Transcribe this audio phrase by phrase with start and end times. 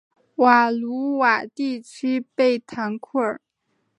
[0.37, 3.39] 瓦卢瓦地区贝唐库尔。